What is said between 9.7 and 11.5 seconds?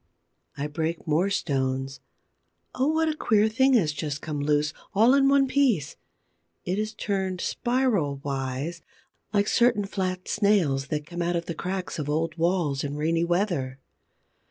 flat Snails that come out of